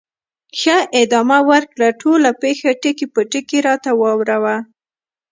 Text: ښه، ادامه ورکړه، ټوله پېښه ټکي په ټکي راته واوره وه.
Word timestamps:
ښه، 0.59 0.77
ادامه 1.01 1.39
ورکړه، 1.49 1.87
ټوله 2.01 2.29
پېښه 2.41 2.69
ټکي 2.81 3.07
په 3.13 3.21
ټکي 3.31 3.59
راته 3.67 3.89
واوره 4.01 4.37
وه. 4.43 4.57